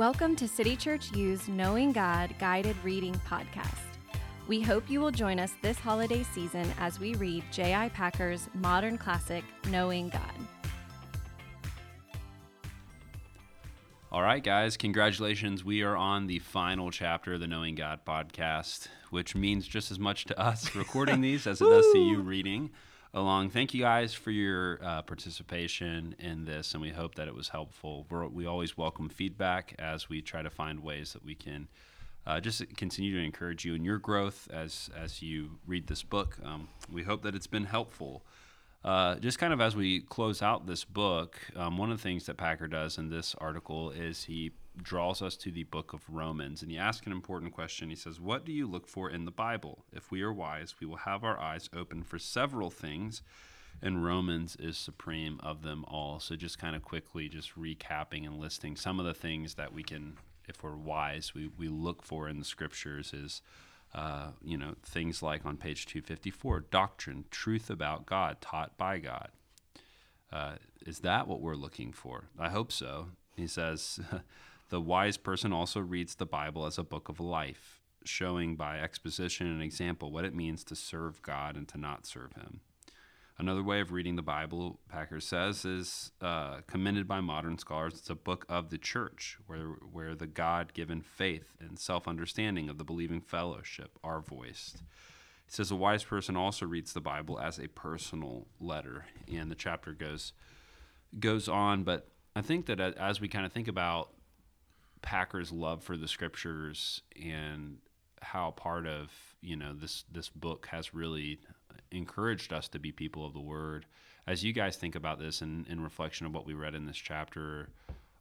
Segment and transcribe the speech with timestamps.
[0.00, 3.98] Welcome to City Church U's Knowing God Guided Reading Podcast.
[4.48, 7.90] We hope you will join us this holiday season as we read J.I.
[7.90, 10.22] Packer's modern classic, Knowing God.
[14.10, 15.66] All right, guys, congratulations.
[15.66, 19.98] We are on the final chapter of the Knowing God podcast, which means just as
[19.98, 22.70] much to us recording these as it does to you reading
[23.12, 23.50] along.
[23.50, 27.48] Thank you guys for your uh, participation in this, and we hope that it was
[27.48, 28.06] helpful.
[28.08, 31.68] We're, we always welcome feedback as we try to find ways that we can
[32.26, 36.36] uh, just continue to encourage you in your growth as as you read this book.
[36.44, 38.22] Um, we hope that it's been helpful.
[38.84, 42.26] Uh, just kind of as we close out this book, um, one of the things
[42.26, 46.62] that Packer does in this article is he draws us to the book of Romans
[46.62, 47.90] and he asks an important question.
[47.90, 49.84] He says, What do you look for in the Bible?
[49.92, 53.22] If we are wise, we will have our eyes open for several things,
[53.82, 56.20] and Romans is supreme of them all.
[56.20, 59.82] So, just kind of quickly, just recapping and listing some of the things that we
[59.82, 60.16] can,
[60.48, 63.42] if we're wise, we, we look for in the scriptures is.
[63.92, 69.30] Uh, you know, things like on page 254, doctrine, truth about God, taught by God.
[70.32, 70.52] Uh,
[70.86, 72.28] is that what we're looking for?
[72.38, 73.08] I hope so.
[73.36, 73.98] He says,
[74.70, 79.46] the wise person also reads the Bible as a book of life, showing by exposition
[79.46, 82.60] and example what it means to serve God and to not serve Him.
[83.38, 87.94] Another way of reading the Bible, Packer says, is uh, commended by modern scholars.
[87.94, 92.84] It's a book of the church, where where the God-given faith and self-understanding of the
[92.84, 94.82] believing fellowship are voiced.
[95.46, 99.54] He says a wise person also reads the Bible as a personal letter, and the
[99.54, 100.34] chapter goes
[101.18, 101.82] goes on.
[101.82, 104.10] But I think that as we kind of think about
[105.02, 107.78] Packer's love for the scriptures and
[108.22, 111.40] how part of you know this this book has really
[111.90, 113.86] encouraged us to be people of the word.
[114.26, 116.96] As you guys think about this and in reflection of what we read in this
[116.96, 117.70] chapter,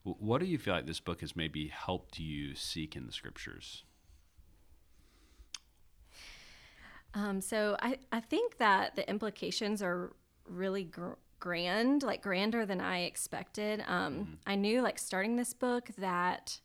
[0.04, 3.84] what do you feel like this book has maybe helped you seek in the scriptures?
[7.14, 10.14] Um, so I, I think that the implications are
[10.48, 13.84] really gr- grand, like grander than I expected.
[13.88, 14.34] Um, mm-hmm.
[14.46, 16.60] I knew, like, starting this book that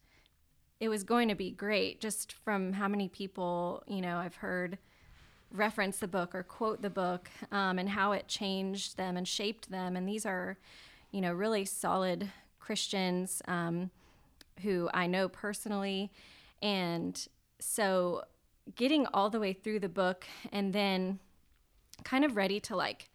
[0.81, 4.79] it was going to be great just from how many people, you know, I've heard
[5.53, 9.71] reference the book or quote the book um, and how it changed them and shaped
[9.71, 9.97] them.
[9.97, 10.59] And these are,
[11.13, 13.91] you know, really solid Christians um,
[14.63, 16.11] who I know personally.
[16.61, 17.27] And
[17.61, 18.25] so
[18.75, 21.21] getting all the way through the book and then
[22.03, 23.11] kind of ready to like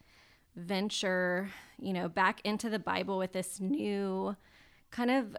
[0.55, 4.35] venture, you know, back into the Bible with this new
[4.91, 5.35] kind of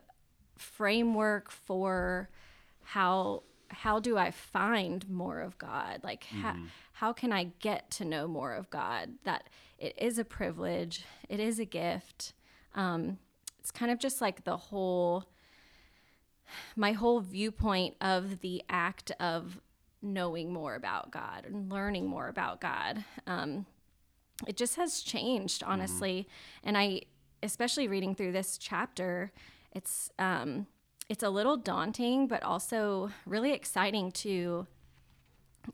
[0.60, 2.28] framework for
[2.82, 6.00] how how do I find more of God?
[6.02, 6.40] Like, mm-hmm.
[6.40, 6.56] how,
[6.92, 9.10] how can I get to know more of God?
[9.24, 9.48] That
[9.78, 12.32] it is a privilege, it is a gift.
[12.74, 13.18] Um,
[13.60, 15.24] it's kind of just like the whole,
[16.74, 19.60] my whole viewpoint of the act of
[20.02, 23.04] knowing more about God and learning more about God.
[23.26, 23.66] Um,
[24.46, 25.70] it just has changed, mm-hmm.
[25.70, 26.26] honestly.
[26.26, 26.68] Mm-hmm.
[26.68, 27.02] And I,
[27.42, 29.32] especially reading through this chapter,
[29.72, 30.66] it's um,
[31.08, 34.66] it's a little daunting, but also really exciting to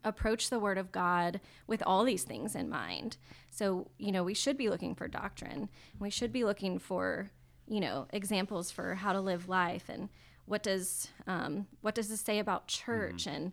[0.05, 3.17] approach the Word of God with all these things in mind.
[3.51, 5.69] So, you know, we should be looking for doctrine.
[5.99, 7.31] We should be looking for,
[7.69, 10.09] you know, examples for how to live life and
[10.47, 13.37] what does um, what does this say about church mm-hmm.
[13.37, 13.53] and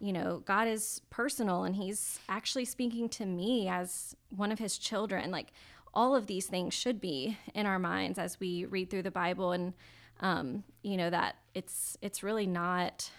[0.00, 4.78] you know god is personal and he's actually speaking to me as one of his
[4.78, 5.52] children like
[5.94, 9.52] all of these things should be in our minds as we read through the bible
[9.52, 9.72] and
[10.20, 13.10] um, you know that it's it's really not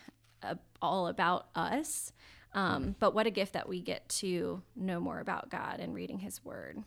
[0.44, 2.12] a, all about us
[2.54, 6.20] um, but what a gift that we get to know more about god and reading
[6.20, 6.84] his word.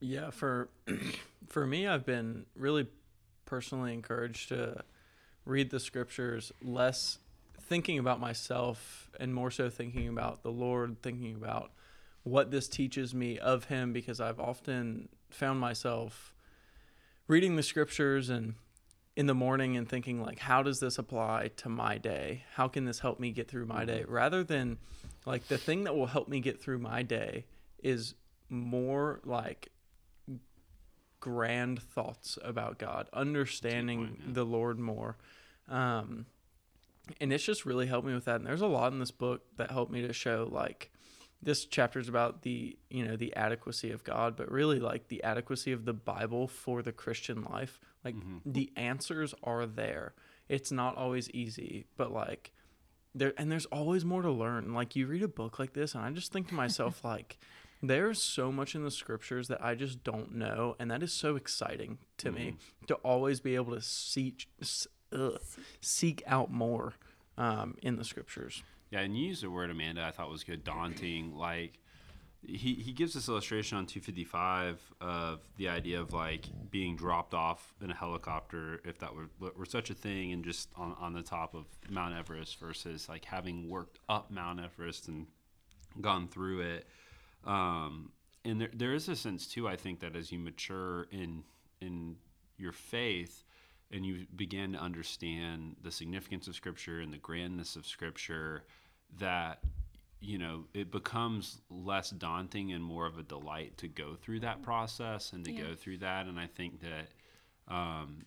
[0.00, 0.68] Yeah for
[1.48, 2.86] for me i've been really
[3.44, 4.82] personally encouraged to
[5.44, 7.18] read the scriptures less
[7.60, 11.70] thinking about myself and more so thinking about the lord thinking about
[12.24, 16.34] what this teaches me of him because i've often found myself
[17.28, 18.54] reading the scriptures and
[19.16, 22.84] in the morning and thinking like how does this apply to my day how can
[22.84, 24.12] this help me get through my day mm-hmm.
[24.12, 24.76] rather than
[25.24, 27.44] like the thing that will help me get through my day
[27.82, 28.14] is
[28.48, 29.70] more like
[31.24, 34.32] grand thoughts about God, understanding point, yeah.
[34.34, 35.16] the Lord more.
[35.68, 36.26] Um,
[37.18, 38.36] and it's just really helped me with that.
[38.36, 40.90] And there's a lot in this book that helped me to show like
[41.44, 45.22] this chapter is about the you know the adequacy of God, but really like the
[45.22, 47.78] adequacy of the Bible for the Christian life.
[48.04, 50.14] Like the answers are there.
[50.48, 52.52] It's not always easy, but like
[53.14, 54.72] there and there's always more to learn.
[54.72, 57.38] Like you read a book like this, and I just think to myself like.
[57.82, 61.36] There's so much in the scriptures that I just don't know, and that is so
[61.36, 62.56] exciting to me
[62.86, 64.48] to always be able to seek
[65.12, 65.38] ugh,
[65.82, 66.94] seek out more
[67.36, 68.62] um, in the scriptures.
[68.94, 70.04] Yeah, and you used the word Amanda.
[70.04, 70.62] I thought was good.
[70.62, 71.34] Daunting.
[71.34, 71.80] Like
[72.46, 77.74] he he gives this illustration on 255 of the idea of like being dropped off
[77.82, 81.24] in a helicopter, if that were were such a thing, and just on on the
[81.24, 85.26] top of Mount Everest versus like having worked up Mount Everest and
[86.00, 86.86] gone through it.
[87.44, 88.12] Um,
[88.44, 89.66] and there there is a sense too.
[89.66, 91.42] I think that as you mature in
[91.80, 92.14] in
[92.58, 93.42] your faith
[93.90, 98.62] and you begin to understand the significance of scripture and the grandness of scripture
[99.18, 99.60] that
[100.20, 104.62] you know it becomes less daunting and more of a delight to go through that
[104.62, 105.62] process and to Yeah.
[105.62, 106.26] go through that.
[106.26, 107.08] And i think that
[107.74, 108.24] um,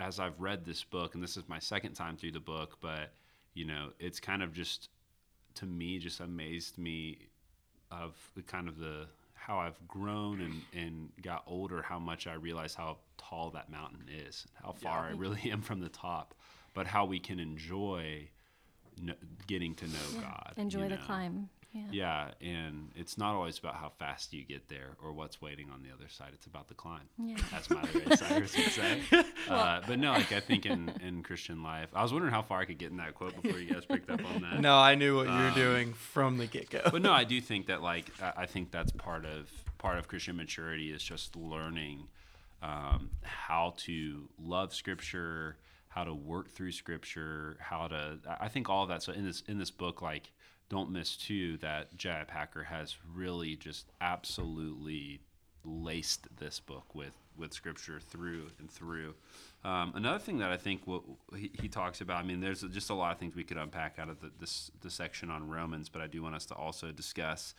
[0.00, 3.12] as i've read this book and this is my second time through the book but
[3.54, 4.88] you know it's kind of just
[5.54, 7.18] to me just amazed me
[7.92, 12.32] of the kind of the how I've grown and, and got older, how much I
[12.32, 16.34] realize how tall that mountain is, how far I really am from the top,
[16.72, 18.26] but how we can enjoy
[19.02, 20.52] kn- getting to know God.
[20.56, 21.02] Enjoy you the know?
[21.06, 21.48] climb.
[21.72, 21.82] Yeah.
[21.90, 25.82] Yeah, and it's not always about how fast you get there or what's waiting on
[25.82, 26.28] the other side.
[26.32, 27.08] It's about the climb.
[27.18, 27.34] Yeah.
[27.52, 29.00] As Miley Ray Cyrus would say.
[29.48, 32.60] Uh, but no, like I think in, in Christian life, I was wondering how far
[32.60, 34.60] I could get in that quote before you guys picked up on that.
[34.60, 36.80] No, I knew what you were doing from the get go.
[36.92, 40.06] but no, I do think that like I I think that's part of part of
[40.06, 42.06] Christian maturity is just learning
[42.62, 45.56] um, how to love Scripture,
[45.94, 48.18] how to work through Scripture, how to.
[48.40, 49.02] I- think all of that.
[49.02, 50.32] So in this in this book, like
[50.68, 52.24] don't miss too that J.I.
[52.24, 55.20] Packer has really just absolutely
[55.64, 59.14] laced this book with with scripture through and through.
[59.64, 61.02] Um, another thing that I think what
[61.36, 63.98] he, he talks about, I mean, there's just a lot of things we could unpack
[63.98, 66.90] out of the, this the section on Romans, but I do want us to also
[66.92, 67.54] discuss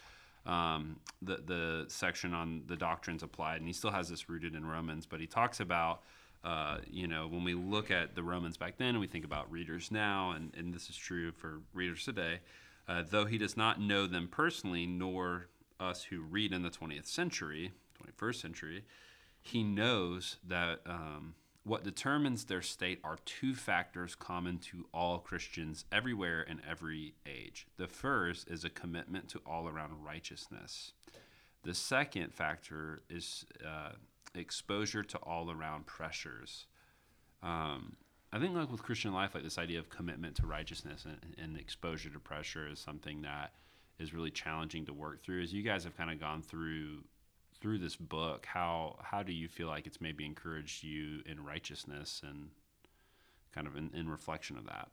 [0.46, 4.66] um, the the section on the doctrines applied, and he still has this rooted in
[4.66, 6.02] Romans, but he talks about.
[6.46, 9.52] Uh, you know, when we look at the Romans back then, and we think about
[9.52, 12.40] readers now, and, and this is true for readers today,
[12.88, 15.48] uh, though he does not know them personally, nor
[15.80, 18.84] us who read in the 20th century, 21st century,
[19.42, 21.34] he knows that um,
[21.64, 27.66] what determines their state are two factors common to all Christians everywhere in every age.
[27.78, 30.94] The first is a commitment to all around righteousness.
[31.64, 33.94] The second factor is uh,
[34.38, 36.66] exposure to all around pressures.
[37.44, 37.98] Um,
[38.34, 41.58] I think, like with Christian life, like this idea of commitment to righteousness and, and
[41.58, 43.54] exposure to pressure is something that
[44.00, 45.42] is really challenging to work through.
[45.42, 47.04] As you guys have kind of gone through
[47.62, 52.22] through this book, how how do you feel like it's maybe encouraged you in righteousness
[52.28, 52.50] and
[53.54, 54.90] kind of in, in reflection of that?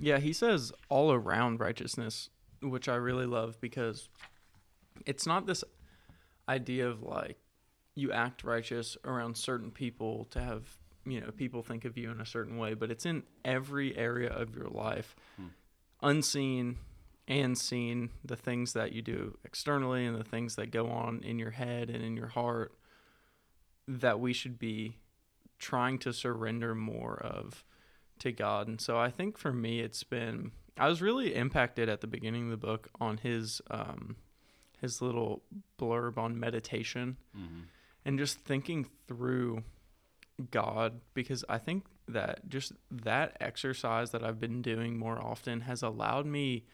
[0.00, 2.30] Yeah, he says all around righteousness,
[2.62, 4.08] which I really love because
[5.04, 5.62] it's not this
[6.48, 7.38] idea of like
[7.94, 10.62] you act righteous around certain people to have,
[11.06, 14.30] you know, people think of you in a certain way, but it's in every area
[14.30, 15.16] of your life,
[16.02, 16.76] unseen
[17.28, 21.38] and seen, the things that you do externally and the things that go on in
[21.38, 22.72] your head and in your heart
[23.88, 24.96] that we should be
[25.58, 27.64] trying to surrender more of
[28.18, 28.68] to God.
[28.68, 32.44] And so I think for me, it's been I was really impacted at the beginning
[32.44, 34.16] of the book on his um,
[34.80, 35.42] his little
[35.78, 37.60] blurb on meditation mm-hmm.
[38.04, 39.62] and just thinking through
[40.50, 45.82] God because I think that just that exercise that I've been doing more often has
[45.82, 46.64] allowed me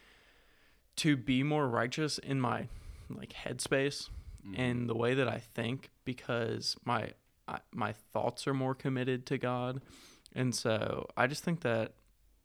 [0.97, 2.69] to be more righteous in my
[3.09, 4.09] like headspace
[4.47, 4.61] mm-hmm.
[4.61, 7.13] and the way that I think because my
[7.49, 9.81] I, my thoughts are more committed to God.
[10.35, 11.93] And so I just think that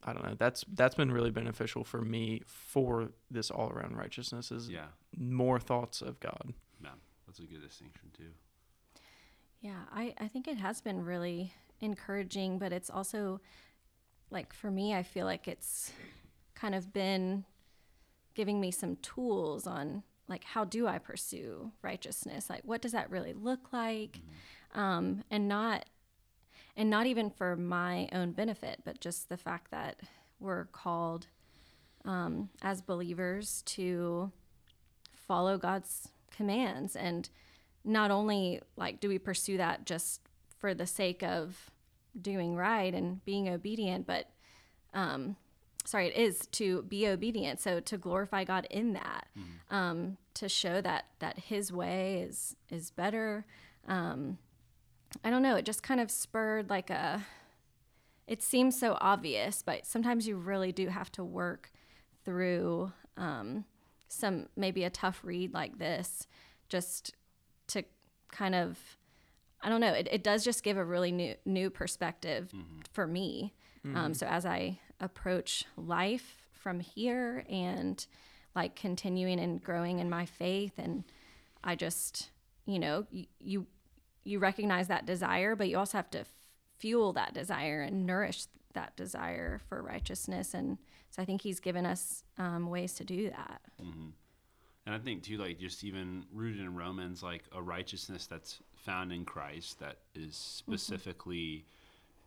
[0.04, 4.52] I don't know that's that's been really beneficial for me for this all around righteousness
[4.52, 4.88] is Yeah,
[5.18, 6.54] more thoughts of God.
[6.82, 6.92] yeah,
[7.26, 8.32] that's a good distinction too.
[9.60, 11.52] Yeah, I, I think it has been really
[11.82, 13.42] encouraging, but it's also
[14.30, 15.92] like for me, I feel like it's
[16.54, 17.44] kind of been
[18.36, 22.50] giving me some tools on like how do I pursue righteousness?
[22.50, 24.20] Like what does that really look like?
[24.76, 25.86] Um, and not
[26.78, 30.00] and not even for my own benefit, but just the fact that
[30.40, 31.28] we're called
[32.06, 34.32] um, as believers to
[35.12, 37.30] follow God's commands and
[37.84, 40.22] not only like do we pursue that just
[40.60, 41.72] for the sake of
[42.20, 44.30] doing right and being obedient, but
[44.94, 45.36] um,
[45.86, 47.60] sorry, it is to be obedient.
[47.60, 49.76] So to glorify God in that, mm-hmm.
[49.76, 53.46] um, to show that that His way is is better.
[53.88, 54.38] Um,
[55.24, 55.56] I don't know.
[55.56, 57.26] It just kind of spurred like a.
[58.28, 61.72] It seems so obvious, but sometimes you really do have to work
[62.26, 63.64] through um,
[64.10, 66.28] some maybe a tough read like this,
[66.70, 67.14] just
[67.68, 67.84] to
[68.32, 68.78] kind of.
[69.62, 69.94] I don't know.
[69.94, 72.82] It, it does just give a really new new perspective mm-hmm.
[72.92, 73.54] for me.
[73.86, 74.14] Um, mm-hmm.
[74.14, 78.06] so as I approach life from here and
[78.56, 81.04] like continuing and growing in my faith and
[81.64, 82.32] I just
[82.66, 83.68] you know you you
[84.36, 86.34] recognize that desire but you also have to f-
[86.78, 90.78] fuel that desire and nourish that desire for righteousness and
[91.10, 94.10] so I think he's given us um, ways to do that mm-hmm.
[94.86, 99.12] and I think too like just even rooted in Romans like a righteousness that's found
[99.12, 100.74] in Christ that is mm-hmm.
[100.74, 101.66] specifically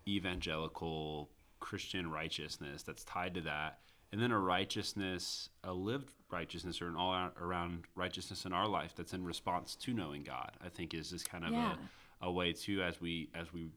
[0.07, 0.11] mm-hmm.
[0.13, 1.29] evangelical
[1.61, 3.79] Christian righteousness that's tied to that,
[4.13, 8.95] and then a righteousness, a lived righteousness, or an all around righteousness in our life
[8.97, 10.53] that's in response to knowing God.
[10.65, 11.75] I think is just kind of yeah.
[12.21, 13.71] a, a way too as we as we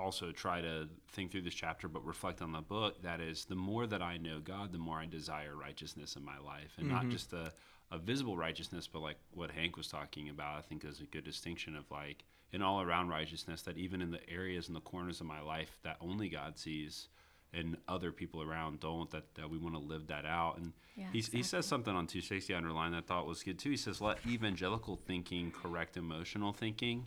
[0.00, 3.54] also try to think through this chapter but reflect on the book that is the
[3.54, 6.96] more that i know god the more i desire righteousness in my life and mm-hmm.
[6.96, 7.52] not just a,
[7.90, 11.24] a visible righteousness but like what hank was talking about i think is a good
[11.24, 15.20] distinction of like an all around righteousness that even in the areas and the corners
[15.20, 17.08] of my life that only god sees
[17.52, 20.58] and other people around don't that, that we want to live that out.
[20.58, 21.38] And yeah, exactly.
[21.38, 23.70] he says something on 260 underline that thought was good too.
[23.70, 27.06] He says let evangelical thinking correct emotional thinking.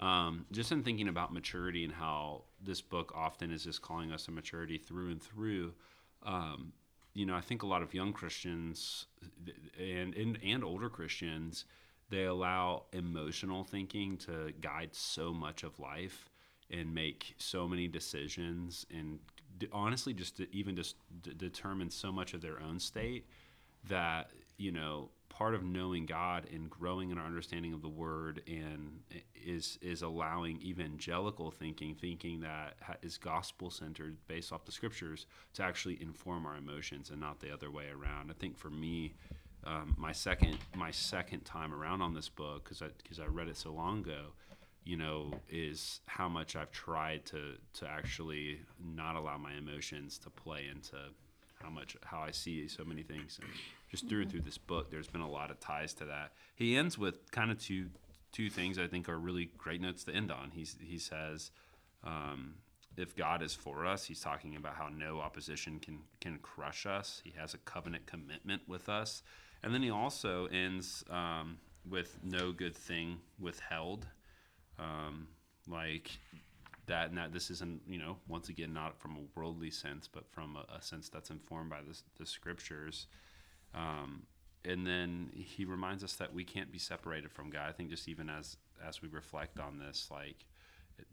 [0.00, 4.24] Um, just in thinking about maturity and how this book often is just calling us
[4.24, 5.74] to maturity through and through
[6.24, 6.72] um,
[7.14, 9.06] you know i think a lot of young christians
[9.78, 11.64] and, and and older christians
[12.10, 16.28] they allow emotional thinking to guide so much of life
[16.70, 19.18] and make so many decisions and
[19.72, 23.26] honestly just to even just d- determine so much of their own state
[23.88, 28.42] that you know part of knowing God and growing in our understanding of the Word
[28.46, 29.00] and
[29.34, 35.62] is is allowing evangelical thinking, thinking that is gospel centered, based off the Scriptures, to
[35.62, 38.30] actually inform our emotions and not the other way around.
[38.30, 39.14] I think for me,
[39.64, 43.48] um, my second my second time around on this book because I because I read
[43.48, 44.26] it so long ago,
[44.84, 48.60] you know, is how much I've tried to to actually
[48.94, 50.96] not allow my emotions to play into
[51.62, 53.38] how much how I see so many things.
[53.40, 53.50] And
[53.90, 56.32] just through and through this book, there's been a lot of ties to that.
[56.54, 57.86] He ends with kind of two
[58.32, 60.50] two things I think are really great notes to end on.
[60.52, 61.50] He's he says.
[62.04, 62.54] Um,
[62.94, 67.22] if God is for us, he's talking about how no opposition can can crush us.
[67.24, 69.22] He has a covenant commitment with us,
[69.62, 71.56] and then he also ends um,
[71.88, 74.06] with no good thing withheld
[74.78, 75.28] um,
[75.68, 76.10] like
[76.86, 80.28] that and that this isn't you know once again not from a worldly sense but
[80.30, 83.06] from a, a sense that's informed by the, the scriptures.
[83.74, 84.24] Um,
[84.64, 87.68] and then he reminds us that we can't be separated from god.
[87.68, 90.46] I think just even as as we reflect on this like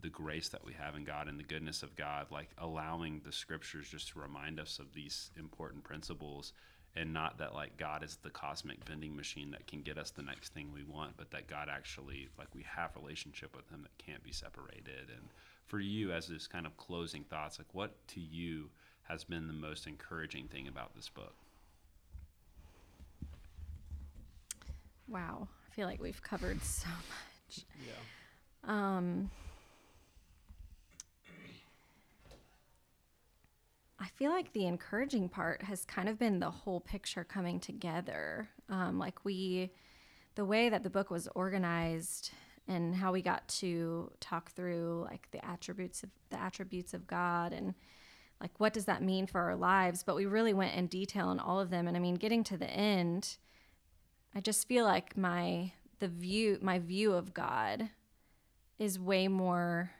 [0.02, 3.32] the grace that we have in god and the goodness of god like allowing the
[3.32, 6.52] scriptures just to remind us of these important principles
[6.96, 10.22] and not that like God is the cosmic vending machine that can get us the
[10.22, 14.04] next thing we want, but that God actually like we have relationship with Him that
[14.04, 15.08] can't be separated.
[15.08, 15.28] And
[15.66, 18.70] for you, as this kind of closing thoughts, like what to you
[19.04, 21.34] has been the most encouraging thing about this book?
[25.08, 27.64] Wow, I feel like we've covered so much.
[27.84, 27.92] Yeah.
[28.68, 29.30] Um.
[34.00, 38.48] I feel like the encouraging part has kind of been the whole picture coming together.
[38.70, 39.72] Um, like we,
[40.36, 42.30] the way that the book was organized
[42.66, 47.52] and how we got to talk through like the attributes of the attributes of God
[47.52, 47.74] and
[48.40, 50.02] like what does that mean for our lives.
[50.02, 51.86] But we really went in detail on all of them.
[51.86, 53.36] And I mean, getting to the end,
[54.34, 57.90] I just feel like my the view my view of God
[58.78, 59.90] is way more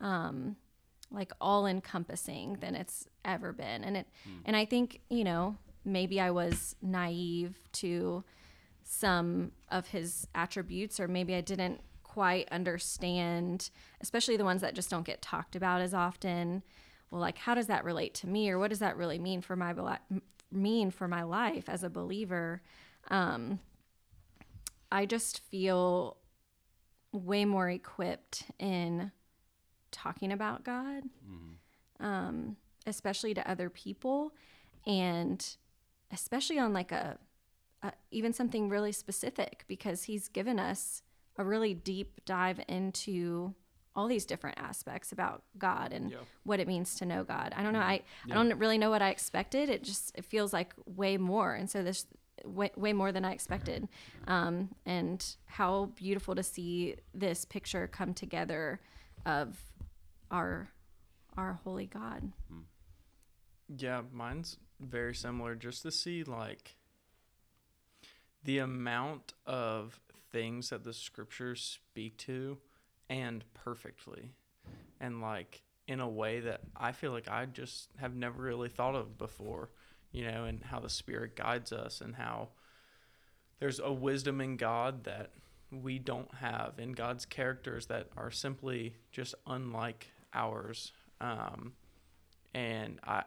[0.00, 0.56] um,
[1.10, 3.84] like all encompassing than it's ever been.
[3.84, 4.40] And it mm.
[4.44, 8.24] and I think, you know, maybe I was naive to
[8.82, 13.70] some of his attributes or maybe I didn't quite understand,
[14.00, 16.62] especially the ones that just don't get talked about as often.
[17.10, 19.56] Well, like how does that relate to me or what does that really mean for
[19.56, 19.74] my
[20.50, 22.62] mean for my life as a believer?
[23.08, 23.60] Um,
[24.90, 26.16] I just feel
[27.12, 29.10] way more equipped in
[29.96, 32.04] talking about God, mm-hmm.
[32.04, 34.32] um, especially to other people,
[34.86, 35.44] and
[36.12, 37.18] especially on like a,
[37.82, 41.02] a even something really specific because He's given us
[41.38, 43.54] a really deep dive into
[43.94, 46.18] all these different aspects about God and Yeah.
[46.44, 47.54] what it means to know God.
[47.56, 47.80] I don't know.
[47.80, 48.34] I, Yeah.
[48.38, 49.70] I don't really know what I expected.
[49.70, 52.06] It just it feels like way more, and so there's
[52.44, 53.88] way, way more than I expected.
[54.28, 58.80] Um, and how beautiful to see this picture come together
[59.24, 59.56] of
[60.30, 60.68] our
[61.36, 62.32] our holy God.
[62.50, 62.60] Hmm.
[63.76, 65.54] Yeah, mine's very similar.
[65.54, 66.76] Just to see like
[68.44, 72.58] the amount of things that the scriptures speak to
[73.08, 74.32] and perfectly
[75.00, 78.94] and like in a way that I feel like I just have never really thought
[78.94, 79.70] of before,
[80.12, 82.48] you know, and how the spirit guides us and how
[83.60, 85.30] there's a wisdom in God that
[85.70, 90.92] we don't have in God's characters that are simply just unlike ours.
[91.20, 91.72] Um,
[92.54, 93.24] and I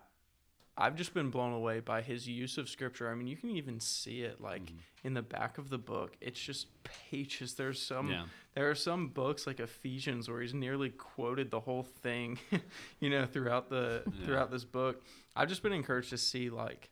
[0.81, 3.09] I've just been blown away by his use of scripture.
[3.11, 4.71] I mean, you can even see it like
[5.03, 6.15] in the back of the book.
[6.21, 7.55] It's just pages.
[7.55, 8.25] There's some Yeah.
[8.53, 12.39] there are some books like Ephesians where he's nearly quoted the whole thing,
[13.01, 14.25] you know, throughout the Yeah.
[14.25, 15.03] throughout this book.
[15.35, 16.89] I've just been encouraged to see like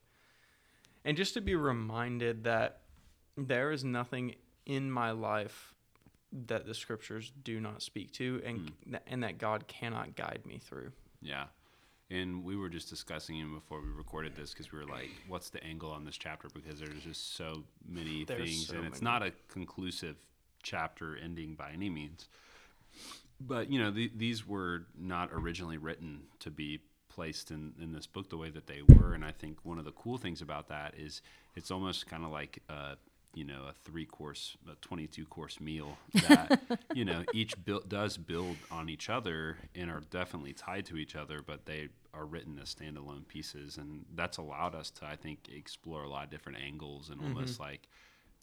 [1.06, 2.82] and just to be reminded that
[3.38, 5.74] there is nothing in my life
[6.48, 8.72] that the scriptures do not speak to and
[9.08, 10.92] and that God cannot guide me through.
[11.22, 11.46] Yeah.
[12.10, 15.50] And we were just discussing it before we recorded this because we were like, what's
[15.50, 16.48] the angle on this chapter?
[16.54, 20.16] Because there's just so many There's things, so and it's not a conclusive
[20.64, 22.30] chapter ending by any means.
[23.42, 26.80] But, you know, the, these were not originally written to be
[27.10, 29.14] placed in, in this book the way that they were.
[29.14, 31.22] And I think one of the cool things about that is
[31.56, 32.96] it's almost kind of like, uh,
[33.38, 35.96] you know, a three course, a 22 course meal
[36.28, 36.60] that,
[36.96, 41.16] you know, each build, does build on each other and are definitely tied to each
[41.16, 43.78] other, but they are written as standalone pieces.
[43.78, 47.54] And that's allowed us to, I think, explore a lot of different angles and almost
[47.54, 47.64] mm-hmm.
[47.64, 47.88] like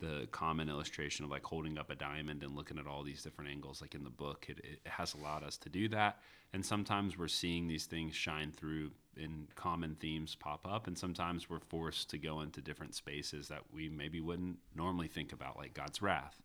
[0.00, 3.50] the common illustration of like holding up a diamond and looking at all these different
[3.50, 6.18] angles like in the book it, it has allowed us to do that
[6.52, 11.48] and sometimes we're seeing these things shine through and common themes pop up and sometimes
[11.48, 15.72] we're forced to go into different spaces that we maybe wouldn't normally think about like
[15.74, 16.42] god's wrath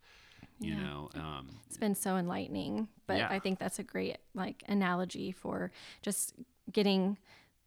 [0.59, 0.83] you Yeah.
[0.83, 3.27] know um, It's been so enlightening, but Yeah.
[3.29, 6.33] I think that's a great like analogy for just
[6.71, 7.17] getting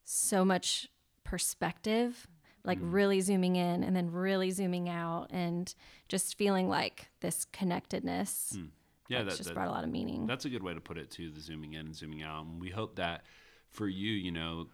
[0.04, 0.88] so much
[1.24, 2.26] perspective,
[2.64, 2.92] like Mm.
[2.92, 5.74] really zooming in and then really zooming out and
[6.08, 8.52] just feeling like this connectedness.
[8.56, 8.66] Hmm.
[9.08, 10.26] yeah that, just that- brought a lot of meaning.
[10.26, 12.44] That's a good way to put it too, the zooming in and zooming out.
[12.46, 13.24] And we hope that
[13.68, 14.68] for you, you know,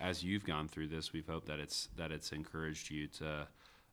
[0.00, 3.46] as you've gone through this, we've hoped that it's that it's encouraged you to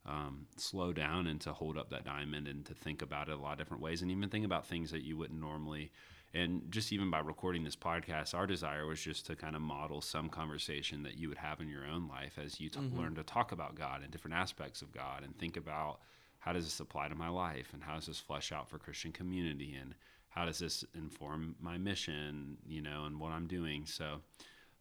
[0.08, 3.38] um, slow down and to hold up that diamond and to think about it a
[3.38, 5.92] lot of different ways and even think about things that you wouldn't normally
[6.36, 10.02] and just even by recording this podcast our desire was just to kind of model
[10.02, 13.24] some conversation that you would have in your own life as you t- learn to
[13.24, 16.00] talk about god and different aspects of god and think about
[16.40, 19.12] how does this apply to my life and how does this flesh out for christian
[19.12, 19.96] community and
[20.30, 23.86] how does this inform my mission you know and what i'm doing.
[23.86, 24.20] So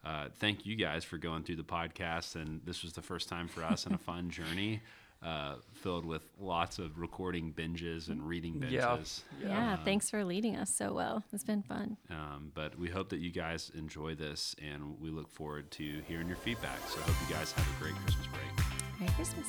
[0.04, 3.48] uh, thank you guys for going through the podcast and this was the first time
[3.48, 4.82] for us and a fun journey
[5.22, 8.96] uh, filled with lots of recording binges and reading Yeah.
[8.96, 11.24] binges yeah, thanks for leading us so well.
[11.32, 11.96] It's been fun.
[12.10, 16.26] um, but we hope that you guys enjoy this and we look forward to hearing
[16.28, 18.66] your feedback so i hope you guys have a great christmas break
[19.00, 19.48] Merry Christmas.